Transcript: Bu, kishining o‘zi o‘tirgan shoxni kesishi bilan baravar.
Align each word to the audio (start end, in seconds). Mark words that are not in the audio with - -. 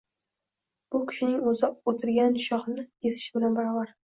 Bu, 0.95 1.01
kishining 1.11 1.45
o‘zi 1.51 1.69
o‘tirgan 1.93 2.41
shoxni 2.49 2.89
kesishi 2.89 3.37
bilan 3.39 3.61
baravar. 3.63 3.97